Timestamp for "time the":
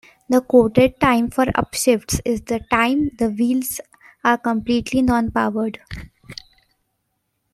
2.71-3.29